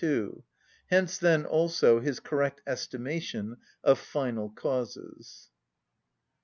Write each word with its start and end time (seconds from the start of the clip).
2). 0.01 0.43
Hence 0.87 1.19
then, 1.19 1.45
also 1.45 1.99
his 1.99 2.19
correct 2.19 2.59
estimation 2.65 3.57
of 3.83 3.99
final 3.99 4.49
causes. 4.49 5.51